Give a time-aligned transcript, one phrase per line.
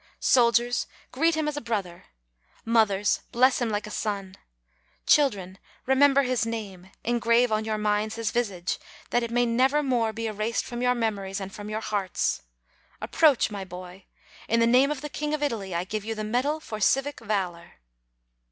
[0.19, 2.05] Soldiers, greet him as a brother;
[2.65, 4.35] mothers, bless him like a son;
[5.05, 8.79] children, remember his name, engrave on your minds his visage,
[9.11, 12.41] that it may never more be erased from your memories and from your hearts.
[12.99, 14.07] Approach, my boy.
[14.47, 17.19] In the name of the king of Italy, I give you the medal for civic
[17.19, 17.73] valor."